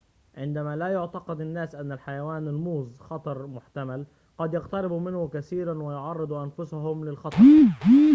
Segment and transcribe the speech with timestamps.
[0.37, 4.05] عندما لا يعتقد الناس أن حيوان الموظ خطر محتمل
[4.37, 7.43] قد يقتربوا منه كثيراً ويعرّضوا أنفسهم للخطر